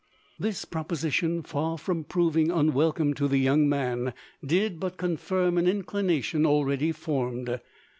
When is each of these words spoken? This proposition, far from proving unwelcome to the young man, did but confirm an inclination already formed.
This 0.39 0.65
proposition, 0.65 1.43
far 1.43 1.77
from 1.77 2.05
proving 2.05 2.49
unwelcome 2.49 3.13
to 3.13 3.27
the 3.27 3.37
young 3.37 3.69
man, 3.69 4.15
did 4.43 4.79
but 4.79 4.97
confirm 4.97 5.59
an 5.59 5.67
inclination 5.67 6.43
already 6.43 6.91
formed. 6.91 7.59